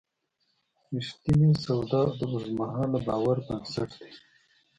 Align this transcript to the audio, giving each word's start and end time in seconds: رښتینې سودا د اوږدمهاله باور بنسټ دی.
رښتینې 0.95 1.49
سودا 1.63 2.01
د 2.17 2.19
اوږدمهاله 2.31 2.99
باور 3.07 3.37
بنسټ 3.47 3.89
دی. 3.99 4.11